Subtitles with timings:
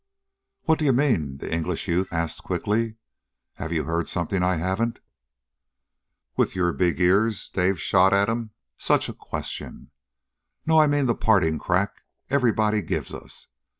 [0.63, 2.95] "What do you mean?" the English youth asked quickly.
[3.57, 4.97] "Have you heard something I haven't?"
[6.35, 8.49] "With your big ears?" Dave shot at him.
[8.79, 9.91] "Such a question!
[10.65, 10.79] No.
[10.79, 12.01] I mean the parting crack
[12.31, 13.47] everybody gives us.